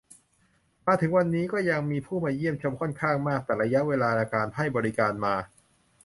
[1.01, 5.35] ถึงวันนี้ก็ยังมีผู้มาเยี่ยมชมค่อนข้างมาก แต่ระยะเวลาการให้บริการมา